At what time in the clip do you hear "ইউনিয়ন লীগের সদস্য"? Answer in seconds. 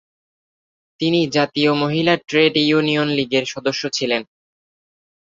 2.61-3.83